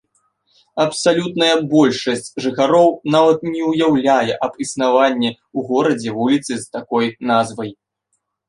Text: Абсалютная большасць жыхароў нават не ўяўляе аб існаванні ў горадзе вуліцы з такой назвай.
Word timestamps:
Абсалютная 0.83 1.49
большасць 1.73 2.29
жыхароў 2.45 2.89
нават 3.15 3.45
не 3.53 3.61
ўяўляе 3.69 4.33
аб 4.47 4.53
існаванні 4.65 5.29
ў 5.35 5.59
горадзе 5.69 6.09
вуліцы 6.17 6.53
з 6.63 6.71
такой 6.79 7.05
назвай. 7.35 7.71